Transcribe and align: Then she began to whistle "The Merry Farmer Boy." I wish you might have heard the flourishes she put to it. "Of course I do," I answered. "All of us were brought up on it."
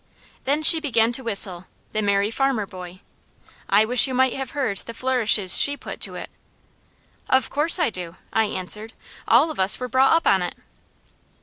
Then 0.45 0.63
she 0.63 0.79
began 0.79 1.11
to 1.11 1.23
whistle 1.23 1.67
"The 1.91 2.01
Merry 2.01 2.31
Farmer 2.31 2.65
Boy." 2.65 3.01
I 3.69 3.85
wish 3.85 4.07
you 4.07 4.15
might 4.15 4.33
have 4.33 4.49
heard 4.57 4.79
the 4.79 4.95
flourishes 4.95 5.59
she 5.59 5.77
put 5.77 6.01
to 6.01 6.15
it. 6.15 6.31
"Of 7.29 7.51
course 7.51 7.77
I 7.77 7.91
do," 7.91 8.15
I 8.33 8.45
answered. 8.45 8.93
"All 9.27 9.51
of 9.51 9.59
us 9.59 9.79
were 9.79 9.87
brought 9.87 10.13
up 10.13 10.25
on 10.25 10.41
it." 10.41 10.55